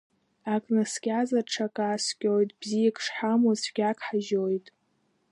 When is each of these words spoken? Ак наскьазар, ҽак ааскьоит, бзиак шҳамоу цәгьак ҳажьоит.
Ак 0.53 0.63
наскьазар, 0.75 1.45
ҽак 1.51 1.75
ааскьоит, 1.85 2.49
бзиак 2.59 2.97
шҳамоу 3.05 3.55
цәгьак 3.61 3.97
ҳажьоит. 4.07 4.65